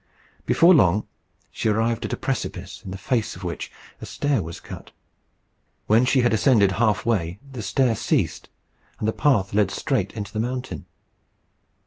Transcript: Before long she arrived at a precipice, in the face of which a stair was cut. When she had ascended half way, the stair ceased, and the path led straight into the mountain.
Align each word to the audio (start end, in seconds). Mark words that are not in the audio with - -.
Before 0.47 0.73
long 0.73 1.05
she 1.51 1.69
arrived 1.69 2.05
at 2.05 2.13
a 2.13 2.17
precipice, 2.17 2.81
in 2.83 2.89
the 2.89 2.97
face 2.97 3.35
of 3.35 3.43
which 3.43 3.71
a 4.01 4.07
stair 4.07 4.41
was 4.41 4.59
cut. 4.59 4.89
When 5.85 6.05
she 6.05 6.21
had 6.21 6.33
ascended 6.33 6.71
half 6.71 7.05
way, 7.05 7.37
the 7.51 7.61
stair 7.61 7.95
ceased, 7.95 8.49
and 8.97 9.07
the 9.07 9.13
path 9.13 9.53
led 9.53 9.69
straight 9.69 10.11
into 10.13 10.33
the 10.33 10.39
mountain. 10.39 10.87